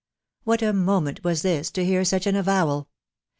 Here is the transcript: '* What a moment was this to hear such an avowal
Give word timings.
'* 0.23 0.43
What 0.45 0.63
a 0.63 0.73
moment 0.73 1.23
was 1.23 1.43
this 1.43 1.69
to 1.73 1.85
hear 1.85 2.03
such 2.03 2.25
an 2.25 2.35
avowal 2.35 2.89